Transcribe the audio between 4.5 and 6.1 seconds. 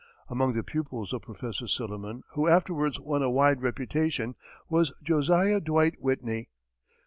was Josiah Dwight